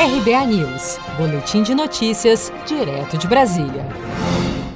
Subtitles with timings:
[0.00, 3.84] RBA News, Boletim de Notícias, direto de Brasília.